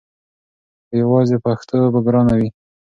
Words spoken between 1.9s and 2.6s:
به ګرانه وي!